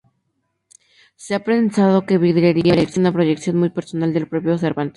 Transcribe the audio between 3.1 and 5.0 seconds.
proyección muy personal del propio Cervantes.